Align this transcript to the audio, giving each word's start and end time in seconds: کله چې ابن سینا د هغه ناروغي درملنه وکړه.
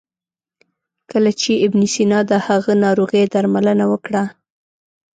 کله 1.11 1.31
چې 1.41 1.51
ابن 1.65 1.81
سینا 1.93 2.19
د 2.29 2.31
هغه 2.47 2.71
ناروغي 2.85 3.21
درملنه 3.33 3.85
وکړه. 3.91 4.23